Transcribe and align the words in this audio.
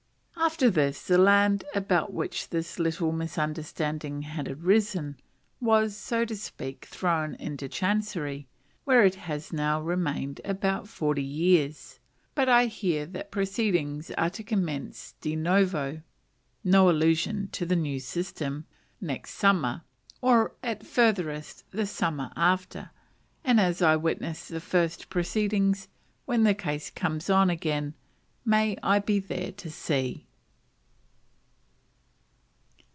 After 0.43 0.71
this, 0.71 1.03
the 1.05 1.19
land 1.19 1.63
about 1.75 2.13
which 2.13 2.49
this 2.49 2.79
little 2.79 3.11
misunderstanding 3.11 4.23
had 4.23 4.49
arisen, 4.49 5.17
was, 5.61 5.95
so 5.95 6.25
to 6.25 6.35
speak, 6.35 6.85
"thrown 6.85 7.35
into 7.35 7.69
chancery," 7.69 8.47
where 8.83 9.05
it 9.05 9.13
has 9.15 9.53
now 9.53 9.79
remained 9.79 10.41
about 10.43 10.87
forty 10.87 11.21
years. 11.23 11.99
But 12.33 12.49
I 12.49 12.65
hear 12.65 13.05
that 13.05 13.29
proceedings 13.31 14.09
are 14.17 14.31
to 14.31 14.43
commence 14.43 15.13
de 15.21 15.35
novo 15.35 16.01
(no 16.63 16.89
allusion 16.89 17.47
to 17.49 17.63
the 17.65 17.75
"new 17.75 17.99
system") 17.99 18.65
next 18.99 19.35
summer, 19.35 19.83
or 20.21 20.55
at 20.63 20.83
farthest 20.85 21.69
the 21.69 21.85
summer 21.85 22.33
after; 22.35 22.89
and 23.45 23.59
as 23.59 23.79
I 23.83 23.95
witnessed 23.95 24.49
the 24.49 24.59
first 24.59 25.07
proceedings, 25.09 25.87
when 26.25 26.43
the 26.45 26.55
case 26.55 26.89
comes 26.89 27.29
on 27.29 27.51
again 27.51 27.93
"may 28.43 28.75
I 28.81 28.97
be 28.97 29.19
there 29.19 29.51
to 29.51 29.69
see." 29.69 30.25